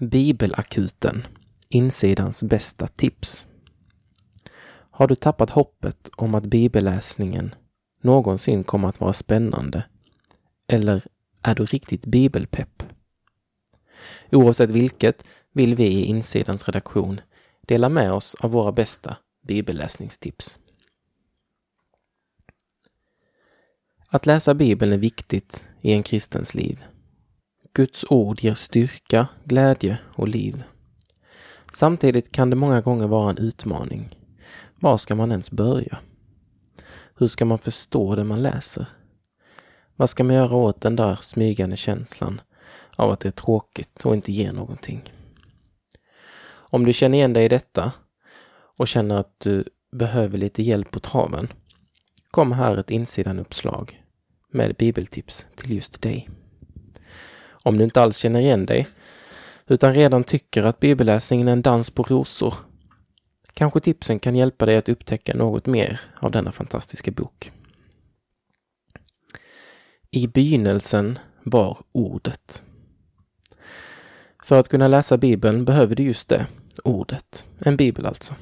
Bibelakuten, 0.00 1.26
insidans 1.68 2.42
bästa 2.42 2.86
tips. 2.86 3.46
Har 4.90 5.08
du 5.08 5.14
tappat 5.14 5.50
hoppet 5.50 6.10
om 6.16 6.34
att 6.34 6.46
bibelläsningen 6.46 7.54
någonsin 8.00 8.64
kommer 8.64 8.88
att 8.88 9.00
vara 9.00 9.12
spännande? 9.12 9.84
Eller 10.68 11.02
är 11.42 11.54
du 11.54 11.64
riktigt 11.64 12.06
bibelpepp? 12.06 12.82
Oavsett 14.32 14.70
vilket 14.70 15.24
vill 15.52 15.74
vi 15.74 15.86
i 15.86 16.04
Insidans 16.04 16.64
redaktion 16.68 17.20
dela 17.60 17.88
med 17.88 18.12
oss 18.12 18.34
av 18.34 18.50
våra 18.50 18.72
bästa 18.72 19.16
bibelläsningstips. 19.42 20.58
Att 24.08 24.26
läsa 24.26 24.54
Bibeln 24.54 24.92
är 24.92 24.98
viktigt 24.98 25.64
i 25.80 25.92
en 25.92 26.02
kristens 26.02 26.54
liv. 26.54 26.84
Guds 27.76 28.04
ord 28.08 28.40
ger 28.40 28.54
styrka, 28.54 29.28
glädje 29.44 29.98
och 30.14 30.28
liv. 30.28 30.62
Samtidigt 31.72 32.32
kan 32.32 32.50
det 32.50 32.56
många 32.56 32.80
gånger 32.80 33.06
vara 33.06 33.30
en 33.30 33.38
utmaning. 33.38 34.18
Var 34.80 34.96
ska 34.96 35.14
man 35.14 35.30
ens 35.30 35.50
börja? 35.50 35.98
Hur 37.16 37.28
ska 37.28 37.44
man 37.44 37.58
förstå 37.58 38.14
det 38.14 38.24
man 38.24 38.42
läser? 38.42 38.86
Vad 39.96 40.10
ska 40.10 40.24
man 40.24 40.34
göra 40.36 40.54
åt 40.56 40.80
den 40.80 40.96
där 40.96 41.18
smygande 41.22 41.76
känslan 41.76 42.40
av 42.96 43.10
att 43.10 43.20
det 43.20 43.28
är 43.28 43.32
tråkigt 43.32 44.04
och 44.04 44.14
inte 44.14 44.32
ger 44.32 44.52
någonting? 44.52 45.12
Om 46.48 46.84
du 46.86 46.92
känner 46.92 47.18
igen 47.18 47.32
dig 47.32 47.44
i 47.44 47.48
detta 47.48 47.92
och 48.78 48.88
känner 48.88 49.16
att 49.16 49.40
du 49.40 49.64
behöver 49.92 50.38
lite 50.38 50.62
hjälp 50.62 50.90
på 50.90 51.00
traven, 51.00 51.52
kom 52.30 52.52
här 52.52 52.76
ett 52.76 52.90
insidan-uppslag 52.90 54.02
med 54.52 54.74
bibeltips 54.74 55.46
till 55.56 55.72
just 55.72 56.02
dig. 56.02 56.28
Om 57.66 57.76
du 57.76 57.84
inte 57.84 58.02
alls 58.02 58.16
känner 58.16 58.40
igen 58.40 58.66
dig, 58.66 58.88
utan 59.66 59.94
redan 59.94 60.24
tycker 60.24 60.62
att 60.62 60.80
bibelläsningen 60.80 61.48
är 61.48 61.52
en 61.52 61.62
dans 61.62 61.90
på 61.90 62.02
rosor, 62.02 62.54
kanske 63.54 63.80
tipsen 63.80 64.18
kan 64.18 64.36
hjälpa 64.36 64.66
dig 64.66 64.76
att 64.76 64.88
upptäcka 64.88 65.34
något 65.34 65.66
mer 65.66 66.00
av 66.20 66.30
denna 66.30 66.52
fantastiska 66.52 67.10
bok. 67.10 67.52
I 70.10 70.26
begynnelsen 70.26 71.18
var 71.42 71.78
ordet. 71.92 72.62
För 74.44 74.60
att 74.60 74.68
kunna 74.68 74.88
läsa 74.88 75.16
Bibeln 75.16 75.64
behöver 75.64 75.94
du 75.94 76.02
just 76.02 76.28
det, 76.28 76.46
ordet. 76.84 77.46
En 77.58 77.76
bibel 77.76 78.06
alltså. 78.06 78.34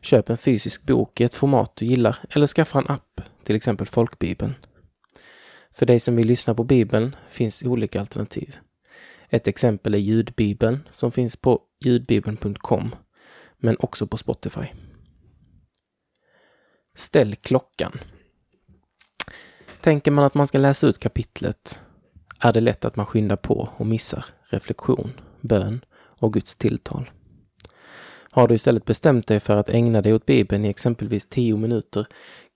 Köp 0.00 0.30
en 0.30 0.38
fysisk 0.38 0.82
bok 0.82 1.20
i 1.20 1.24
ett 1.24 1.34
format 1.34 1.76
du 1.76 1.86
gillar 1.86 2.18
eller 2.30 2.46
skaffa 2.46 2.78
en 2.78 2.88
app, 2.88 3.20
till 3.44 3.56
exempel 3.56 3.86
Folkbibeln. 3.86 4.54
För 5.72 5.86
dig 5.86 6.00
som 6.00 6.16
vill 6.16 6.26
lyssna 6.26 6.54
på 6.54 6.64
Bibeln 6.64 7.16
finns 7.28 7.62
olika 7.62 8.00
alternativ. 8.00 8.56
Ett 9.28 9.48
exempel 9.48 9.94
är 9.94 9.98
ljudbibeln 9.98 10.88
som 10.90 11.12
finns 11.12 11.36
på 11.36 11.60
ljudbibeln.com 11.84 12.94
men 13.58 13.76
också 13.78 14.06
på 14.06 14.16
Spotify. 14.16 14.66
Ställ 16.94 17.34
klockan. 17.34 18.00
Tänker 19.80 20.10
man 20.10 20.24
att 20.24 20.34
man 20.34 20.46
ska 20.46 20.58
läsa 20.58 20.86
ut 20.86 20.98
kapitlet 20.98 21.78
är 22.38 22.52
det 22.52 22.60
lätt 22.60 22.84
att 22.84 22.96
man 22.96 23.06
skyndar 23.06 23.36
på 23.36 23.70
och 23.76 23.86
missar 23.86 24.24
reflektion, 24.42 25.20
bön 25.40 25.84
och 25.94 26.32
Guds 26.32 26.56
tilltal. 26.56 27.10
Har 28.30 28.48
du 28.48 28.54
istället 28.54 28.84
bestämt 28.84 29.26
dig 29.26 29.40
för 29.40 29.56
att 29.56 29.68
ägna 29.68 30.02
dig 30.02 30.14
åt 30.14 30.26
Bibeln 30.26 30.64
i 30.64 30.68
exempelvis 30.68 31.26
tio 31.26 31.56
minuter 31.56 32.06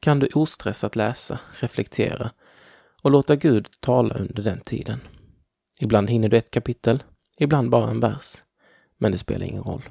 kan 0.01 0.19
du 0.19 0.28
ostressat 0.34 0.97
läsa, 0.97 1.41
reflektera 1.61 2.30
och 3.06 3.12
låta 3.12 3.36
Gud 3.36 3.68
tala 3.80 4.14
under 4.14 4.42
den 4.42 4.60
tiden. 4.60 5.00
Ibland 5.80 6.10
hinner 6.10 6.28
du 6.28 6.36
ett 6.36 6.50
kapitel, 6.50 7.02
ibland 7.38 7.70
bara 7.70 7.90
en 7.90 8.00
vers, 8.00 8.42
men 8.98 9.12
det 9.12 9.18
spelar 9.18 9.46
ingen 9.46 9.62
roll. 9.62 9.82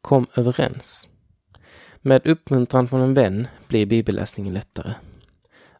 Kom 0.00 0.26
överens. 0.34 1.08
Med 1.96 2.26
uppmuntran 2.26 2.88
från 2.88 3.00
en 3.00 3.14
vän 3.14 3.46
blir 3.68 3.86
bibelläsningen 3.86 4.54
lättare. 4.54 4.94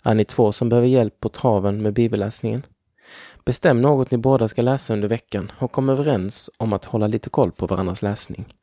Är 0.04 0.14
ni 0.14 0.24
två 0.24 0.52
som 0.52 0.68
behöver 0.68 0.88
hjälp 0.88 1.20
på 1.20 1.28
traven 1.28 1.82
med 1.82 1.94
bibelläsningen? 1.94 2.66
Bestäm 3.44 3.80
något 3.80 4.10
ni 4.10 4.18
båda 4.18 4.48
ska 4.48 4.62
läsa 4.62 4.92
under 4.92 5.08
veckan 5.08 5.52
och 5.58 5.72
kom 5.72 5.88
överens 5.88 6.50
om 6.56 6.72
att 6.72 6.84
hålla 6.84 7.06
lite 7.06 7.30
koll 7.30 7.52
på 7.52 7.66
varandras 7.66 8.02
läsning. 8.02 8.54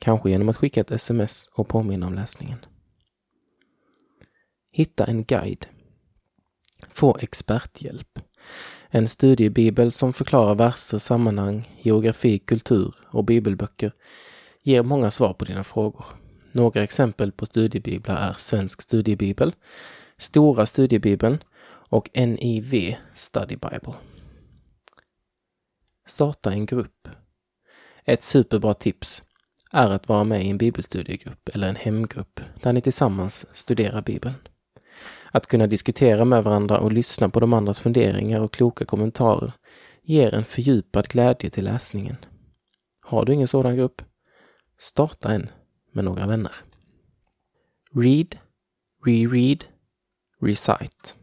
Kanske 0.00 0.30
genom 0.30 0.48
att 0.48 0.56
skicka 0.56 0.80
ett 0.80 0.90
sms 0.90 1.48
och 1.52 1.68
påminna 1.68 2.06
om 2.06 2.14
läsningen. 2.14 2.58
Hitta 4.78 5.04
en 5.04 5.24
guide. 5.24 5.66
Få 6.88 7.18
experthjälp. 7.20 8.18
En 8.88 9.08
studiebibel 9.08 9.92
som 9.92 10.12
förklarar 10.12 10.54
verser, 10.54 10.98
sammanhang, 10.98 11.68
geografi, 11.82 12.38
kultur 12.38 12.94
och 13.10 13.24
bibelböcker 13.24 13.92
ger 14.62 14.82
många 14.82 15.10
svar 15.10 15.32
på 15.32 15.44
dina 15.44 15.64
frågor. 15.64 16.04
Några 16.52 16.82
exempel 16.82 17.32
på 17.32 17.46
studiebiblar 17.46 18.16
är 18.16 18.32
Svensk 18.32 18.82
studiebibel, 18.82 19.54
Stora 20.16 20.66
studiebibeln 20.66 21.38
och 21.68 22.10
NIV 22.14 22.96
Study 23.14 23.56
Bible. 23.56 23.94
Starta 26.06 26.52
en 26.52 26.66
grupp. 26.66 27.08
Ett 28.04 28.22
superbra 28.22 28.74
tips 28.74 29.22
är 29.72 29.90
att 29.90 30.08
vara 30.08 30.24
med 30.24 30.44
i 30.44 30.50
en 30.50 30.58
bibelstudiegrupp 30.58 31.48
eller 31.48 31.68
en 31.68 31.76
hemgrupp 31.76 32.40
där 32.62 32.72
ni 32.72 32.80
tillsammans 32.80 33.46
studerar 33.52 34.02
Bibeln. 34.02 34.34
Att 35.30 35.46
kunna 35.46 35.66
diskutera 35.66 36.24
med 36.24 36.44
varandra 36.44 36.78
och 36.78 36.92
lyssna 36.92 37.28
på 37.28 37.40
de 37.40 37.52
andras 37.52 37.80
funderingar 37.80 38.40
och 38.40 38.52
kloka 38.52 38.84
kommentarer 38.84 39.52
ger 40.02 40.34
en 40.34 40.44
fördjupad 40.44 41.08
glädje 41.08 41.50
till 41.50 41.64
läsningen. 41.64 42.16
Har 43.00 43.24
du 43.24 43.32
ingen 43.32 43.48
sådan 43.48 43.76
grupp? 43.76 44.02
Starta 44.78 45.32
en 45.32 45.50
med 45.92 46.04
några 46.04 46.26
vänner. 46.26 46.52
Read, 47.94 48.36
reread, 49.06 49.64
recite. 50.40 51.14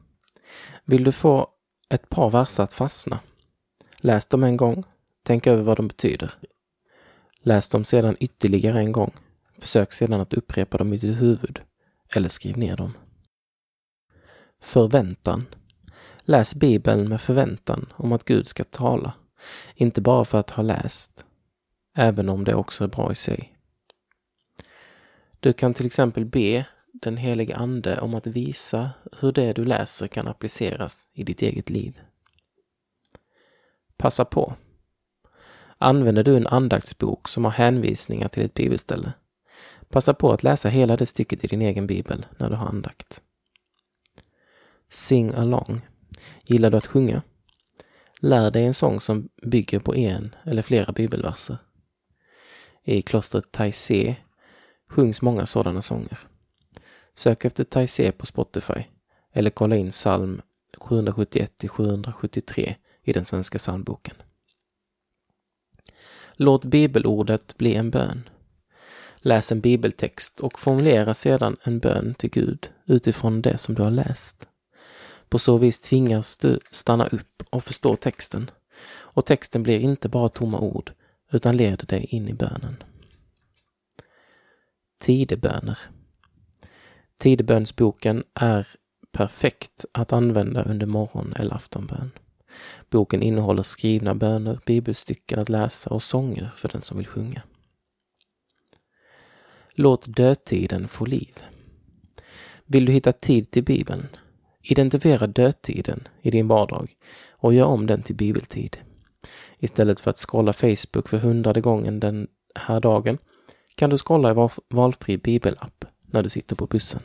Vill 0.85 1.03
du 1.03 1.11
få 1.11 1.47
ett 1.89 2.09
par 2.09 2.29
verser 2.29 2.63
att 2.63 2.73
fastna? 2.73 3.19
Läs 4.01 4.27
dem 4.27 4.43
en 4.43 4.57
gång. 4.57 4.83
Tänk 5.23 5.47
över 5.47 5.63
vad 5.63 5.77
de 5.77 5.87
betyder. 5.87 6.33
Läs 7.41 7.69
dem 7.69 7.85
sedan 7.85 8.17
ytterligare 8.19 8.79
en 8.79 8.91
gång. 8.91 9.11
Försök 9.59 9.93
sedan 9.93 10.21
att 10.21 10.33
upprepa 10.33 10.77
dem 10.77 10.93
i 10.93 10.97
ditt 10.97 11.21
huvud. 11.21 11.61
Eller 12.15 12.29
skriv 12.29 12.57
ner 12.57 12.77
dem. 12.77 12.93
Förväntan. 14.65 15.45
Läs 16.19 16.55
Bibeln 16.55 17.09
med 17.09 17.21
förväntan 17.21 17.93
om 17.93 18.11
att 18.11 18.25
Gud 18.25 18.47
ska 18.47 18.63
tala. 18.63 19.13
Inte 19.75 20.01
bara 20.01 20.25
för 20.25 20.37
att 20.37 20.49
ha 20.49 20.63
läst, 20.63 21.25
även 21.95 22.29
om 22.29 22.43
det 22.43 22.55
också 22.55 22.83
är 22.83 22.87
bra 22.87 23.11
i 23.11 23.15
sig. 23.15 23.57
Du 25.39 25.53
kan 25.53 25.73
till 25.73 25.85
exempel 25.85 26.25
be 26.25 26.65
den 26.93 27.17
helige 27.17 27.55
Ande 27.55 28.01
om 28.01 28.13
att 28.13 28.27
visa 28.27 28.89
hur 29.19 29.31
det 29.31 29.53
du 29.53 29.65
läser 29.65 30.07
kan 30.07 30.27
appliceras 30.27 31.07
i 31.13 31.23
ditt 31.23 31.41
eget 31.41 31.69
liv. 31.69 32.01
Passa 33.97 34.25
på. 34.25 34.55
Använder 35.77 36.23
du 36.23 36.37
en 36.37 36.47
andaktsbok 36.47 37.27
som 37.27 37.45
har 37.45 37.51
hänvisningar 37.51 38.27
till 38.27 38.45
ett 38.45 38.53
bibelställe? 38.53 39.13
Passa 39.89 40.13
på 40.13 40.31
att 40.31 40.43
läsa 40.43 40.69
hela 40.69 40.97
det 40.97 41.05
stycket 41.05 41.43
i 41.43 41.47
din 41.47 41.61
egen 41.61 41.87
bibel 41.87 42.25
när 42.37 42.49
du 42.49 42.55
har 42.55 42.67
andakt. 42.67 43.21
Sing 44.95 45.33
along. 45.33 45.81
Gillar 46.43 46.69
du 46.69 46.77
att 46.77 46.85
sjunga? 46.85 47.21
Lär 48.19 48.51
dig 48.51 48.65
en 48.65 48.73
sång 48.73 48.99
som 48.99 49.29
bygger 49.41 49.79
på 49.79 49.95
en 49.95 50.35
eller 50.43 50.61
flera 50.61 50.91
bibelverser. 50.91 51.57
I 52.83 53.01
klostret 53.01 53.51
Taizé 53.51 54.15
sjungs 54.89 55.21
många 55.21 55.45
sådana 55.45 55.81
sånger. 55.81 56.19
Sök 57.15 57.45
efter 57.45 57.63
Taizé 57.63 58.11
på 58.11 58.25
Spotify 58.25 58.83
eller 59.33 59.49
kolla 59.49 59.75
in 59.75 59.89
psalm 59.89 60.41
771 60.77 61.65
773 61.69 62.75
i 63.03 63.13
den 63.13 63.25
svenska 63.25 63.57
psalmboken. 63.57 64.15
Låt 66.33 66.65
bibelordet 66.65 67.57
bli 67.57 67.75
en 67.75 67.91
bön. 67.91 68.29
Läs 69.17 69.51
en 69.51 69.61
bibeltext 69.61 70.39
och 70.39 70.59
formulera 70.59 71.13
sedan 71.13 71.57
en 71.63 71.79
bön 71.79 72.13
till 72.13 72.29
Gud 72.29 72.69
utifrån 72.85 73.41
det 73.41 73.57
som 73.57 73.75
du 73.75 73.83
har 73.83 73.91
läst. 73.91 74.47
På 75.29 75.39
så 75.39 75.57
vis 75.57 75.79
tvingas 75.79 76.37
du 76.37 76.59
stanna 76.71 77.07
upp 77.07 77.43
och 77.49 77.63
förstå 77.63 77.95
texten. 77.95 78.51
Och 78.87 79.25
texten 79.25 79.63
blir 79.63 79.79
inte 79.79 80.09
bara 80.09 80.29
tomma 80.29 80.59
ord, 80.59 80.91
utan 81.31 81.57
leder 81.57 81.85
dig 81.85 82.05
in 82.05 82.29
i 82.29 82.33
bönen. 82.33 82.83
Tideböner. 85.01 85.79
Tidebönsboken 87.17 88.23
är 88.33 88.67
perfekt 89.11 89.85
att 89.91 90.13
använda 90.13 90.63
under 90.63 90.85
morgon 90.85 91.33
eller 91.35 91.55
aftonbön. 91.55 92.11
Boken 92.89 93.21
innehåller 93.21 93.63
skrivna 93.63 94.15
böner, 94.15 94.59
bibelstycken 94.65 95.39
att 95.39 95.49
läsa 95.49 95.89
och 95.89 96.03
sånger 96.03 96.51
för 96.55 96.67
den 96.67 96.81
som 96.81 96.97
vill 96.97 97.07
sjunga. 97.07 97.41
Låt 99.73 100.15
dödtiden 100.15 100.87
få 100.87 101.05
liv. 101.05 101.39
Vill 102.65 102.85
du 102.85 102.91
hitta 102.91 103.11
tid 103.11 103.51
till 103.51 103.63
Bibeln? 103.63 104.07
Identifiera 104.67 105.27
dödtiden 105.27 106.07
i 106.21 106.31
din 106.31 106.47
vardag 106.47 106.95
och 107.29 107.53
gör 107.53 107.65
om 107.65 107.87
den 107.87 108.01
till 108.01 108.15
bibeltid. 108.15 108.77
Istället 109.59 109.99
för 109.99 110.11
att 110.11 110.17
scrolla 110.17 110.53
Facebook 110.53 111.09
för 111.09 111.17
hundrade 111.17 111.61
gången 111.61 111.99
den 111.99 112.27
här 112.55 112.79
dagen 112.79 113.17
kan 113.75 113.89
du 113.89 113.97
scrolla 113.97 114.31
i 114.31 114.49
valfri 114.69 115.17
bibelapp 115.17 115.85
när 116.05 116.23
du 116.23 116.29
sitter 116.29 116.55
på 116.55 116.67
bussen. 116.67 117.01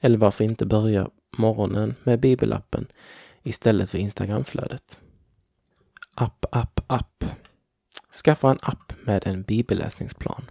Eller 0.00 0.18
varför 0.18 0.44
inte 0.44 0.66
börja 0.66 1.10
morgonen 1.38 1.94
med 2.02 2.20
bibelappen 2.20 2.86
istället 3.42 3.90
för 3.90 3.98
Instagramflödet? 3.98 5.00
App, 6.14 6.46
app, 6.50 6.80
app. 6.86 7.24
Skaffa 8.24 8.50
en 8.50 8.58
app 8.62 8.92
med 9.02 9.26
en 9.26 9.42
bibelläsningsplan. 9.42 10.50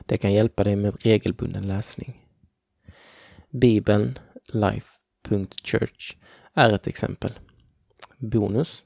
Det 0.00 0.18
kan 0.18 0.32
hjälpa 0.32 0.64
dig 0.64 0.76
med 0.76 0.96
regelbunden 1.00 1.68
läsning. 1.68 2.24
Bibeln 3.50 4.18
Life, 4.52 4.97
Church 5.64 6.16
är 6.54 6.72
ett 6.72 6.86
exempel. 6.86 7.32
Bonus. 8.18 8.82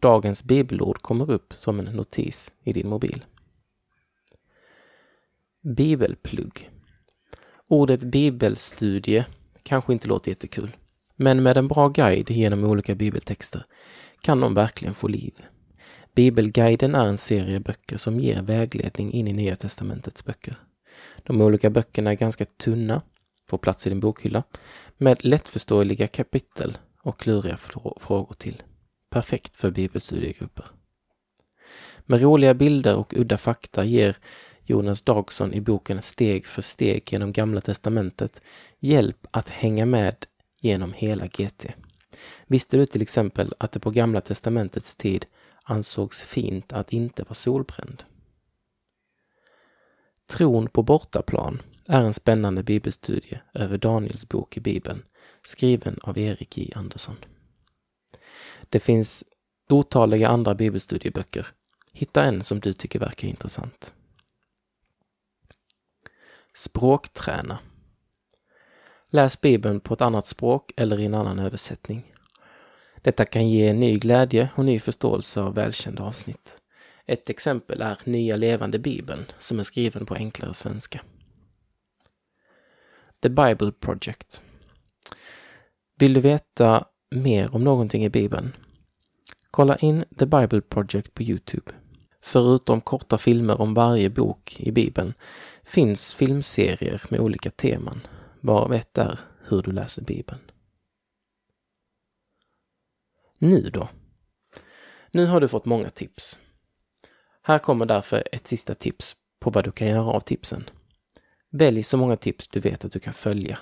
Dagens 0.00 0.44
bibelord 0.44 1.02
kommer 1.02 1.30
upp 1.30 1.54
som 1.54 1.80
en 1.80 1.84
notis 1.84 2.52
i 2.64 2.72
din 2.72 2.88
mobil. 2.88 3.24
Bibelplugg. 5.62 6.70
Ordet 7.68 8.00
bibelstudie 8.00 9.26
kanske 9.62 9.92
inte 9.92 10.08
låter 10.08 10.30
jättekul, 10.30 10.76
men 11.16 11.42
med 11.42 11.56
en 11.56 11.68
bra 11.68 11.88
guide 11.88 12.30
genom 12.30 12.64
olika 12.64 12.94
bibeltexter 12.94 13.66
kan 14.20 14.40
de 14.40 14.54
verkligen 14.54 14.94
få 14.94 15.08
liv. 15.08 15.32
Bibelguiden 16.14 16.94
är 16.94 17.04
en 17.04 17.18
serie 17.18 17.60
böcker 17.60 17.96
som 17.96 18.20
ger 18.20 18.42
vägledning 18.42 19.12
in 19.12 19.28
i 19.28 19.32
Nya 19.32 19.56
testamentets 19.56 20.24
böcker. 20.24 20.56
De 21.22 21.40
olika 21.40 21.70
böckerna 21.70 22.10
är 22.10 22.14
ganska 22.14 22.44
tunna, 22.44 23.02
får 23.46 23.58
plats 23.58 23.86
i 23.86 23.90
din 23.90 24.00
bokhylla, 24.00 24.42
med 24.96 25.24
lättförståeliga 25.24 26.06
kapitel 26.06 26.78
och 27.02 27.20
kluriga 27.20 27.56
frågor 27.56 28.34
till. 28.38 28.62
Perfekt 29.10 29.56
för 29.56 29.70
bibelstudiegrupper. 29.70 30.66
Med 32.06 32.22
roliga 32.22 32.54
bilder 32.54 32.96
och 32.96 33.14
udda 33.16 33.38
fakta 33.38 33.84
ger 33.84 34.16
Jonas 34.62 35.02
Dagson 35.02 35.54
i 35.54 35.60
boken 35.60 36.02
Steg 36.02 36.46
för 36.46 36.62
steg 36.62 37.12
genom 37.12 37.32
Gamla 37.32 37.60
Testamentet 37.60 38.42
hjälp 38.78 39.26
att 39.30 39.48
hänga 39.48 39.86
med 39.86 40.26
genom 40.60 40.92
hela 40.92 41.26
GT. 41.26 41.66
Visste 42.46 42.76
du 42.76 42.86
till 42.86 43.02
exempel 43.02 43.54
att 43.58 43.72
det 43.72 43.80
på 43.80 43.90
Gamla 43.90 44.20
Testamentets 44.20 44.96
tid 44.96 45.26
ansågs 45.62 46.24
fint 46.24 46.72
att 46.72 46.92
inte 46.92 47.22
vara 47.22 47.34
solbränd? 47.34 48.04
Tron 50.26 50.68
på 50.68 50.82
bortaplan 50.82 51.62
är 51.88 52.02
en 52.02 52.14
spännande 52.14 52.62
bibelstudie 52.62 53.40
över 53.54 53.78
Daniels 53.78 54.28
bok 54.28 54.56
i 54.56 54.60
Bibeln, 54.60 55.02
skriven 55.42 55.98
av 56.02 56.18
Erik 56.18 56.58
J 56.58 56.72
Andersson. 56.76 57.16
Det 58.60 58.80
finns 58.80 59.24
otaliga 59.68 60.28
andra 60.28 60.54
bibelstudieböcker. 60.54 61.46
Hitta 61.92 62.24
en 62.24 62.44
som 62.44 62.60
du 62.60 62.72
tycker 62.72 62.98
verkar 62.98 63.28
intressant. 63.28 63.94
Språkträna. 66.54 67.58
Läs 69.08 69.40
Bibeln 69.40 69.80
på 69.80 69.94
ett 69.94 70.00
annat 70.00 70.26
språk 70.26 70.72
eller 70.76 71.00
i 71.00 71.04
en 71.04 71.14
annan 71.14 71.38
översättning. 71.38 72.14
Detta 73.02 73.24
kan 73.24 73.48
ge 73.48 73.72
ny 73.72 73.98
glädje 73.98 74.50
och 74.56 74.64
ny 74.64 74.78
förståelse 74.78 75.40
av 75.40 75.54
välkända 75.54 76.02
avsnitt. 76.02 76.58
Ett 77.06 77.30
exempel 77.30 77.82
är 77.82 77.98
Nya 78.04 78.36
levande 78.36 78.78
bibeln 78.78 79.24
som 79.38 79.58
är 79.58 79.62
skriven 79.62 80.06
på 80.06 80.14
enklare 80.14 80.54
svenska. 80.54 81.00
The 83.24 83.30
Bible 83.30 83.72
Project. 83.72 84.42
Vill 85.98 86.14
du 86.14 86.20
veta 86.20 86.86
mer 87.10 87.54
om 87.54 87.64
någonting 87.64 88.04
i 88.04 88.08
Bibeln? 88.08 88.56
Kolla 89.50 89.76
in 89.76 90.04
The 90.18 90.26
Bible 90.26 90.60
Project 90.60 91.14
på 91.14 91.22
Youtube. 91.22 91.72
Förutom 92.22 92.80
korta 92.80 93.18
filmer 93.18 93.60
om 93.60 93.74
varje 93.74 94.10
bok 94.10 94.60
i 94.60 94.72
Bibeln 94.72 95.14
finns 95.62 96.14
filmserier 96.14 97.02
med 97.10 97.20
olika 97.20 97.50
teman, 97.50 98.00
varav 98.40 98.74
ett 98.74 98.98
är 98.98 99.20
hur 99.48 99.62
du 99.62 99.72
läser 99.72 100.02
Bibeln. 100.02 100.40
Nu 103.38 103.70
då? 103.70 103.88
Nu 105.10 105.26
har 105.26 105.40
du 105.40 105.48
fått 105.48 105.64
många 105.64 105.90
tips. 105.90 106.38
Här 107.42 107.58
kommer 107.58 107.86
därför 107.86 108.24
ett 108.32 108.46
sista 108.46 108.74
tips 108.74 109.16
på 109.40 109.50
vad 109.50 109.64
du 109.64 109.72
kan 109.72 109.88
göra 109.88 110.06
av 110.06 110.20
tipsen. 110.20 110.70
Välj 111.56 111.82
så 111.82 111.96
många 111.96 112.16
tips 112.16 112.48
du 112.48 112.60
vet 112.60 112.84
att 112.84 112.92
du 112.92 113.00
kan 113.00 113.14
följa. 113.14 113.58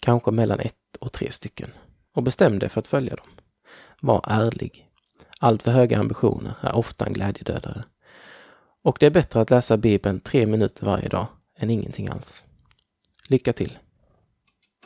Kanske 0.00 0.30
mellan 0.30 0.60
ett 0.60 0.96
och 1.00 1.12
tre 1.12 1.30
stycken. 1.32 1.70
Och 2.14 2.22
bestäm 2.22 2.58
dig 2.58 2.68
för 2.68 2.80
att 2.80 2.86
följa 2.86 3.16
dem. 3.16 3.26
Var 4.00 4.24
ärlig. 4.26 4.88
Allt 5.40 5.62
för 5.62 5.70
höga 5.70 5.98
ambitioner 5.98 6.54
är 6.60 6.74
ofta 6.74 7.06
en 7.06 7.12
glädjedödare. 7.12 7.84
Och 8.82 8.96
det 9.00 9.06
är 9.06 9.10
bättre 9.10 9.40
att 9.40 9.50
läsa 9.50 9.76
Bibeln 9.76 10.20
tre 10.20 10.46
minuter 10.46 10.86
varje 10.86 11.08
dag 11.08 11.26
än 11.58 11.70
ingenting 11.70 12.08
alls. 12.08 12.44
Lycka 13.28 13.52
till! 13.52 13.78